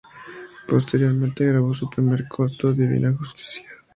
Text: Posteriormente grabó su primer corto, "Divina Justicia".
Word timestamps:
Posteriormente 0.67 1.45
grabó 1.45 1.75
su 1.75 1.87
primer 1.87 2.27
corto, 2.27 2.73
"Divina 2.73 3.15
Justicia". 3.15 3.69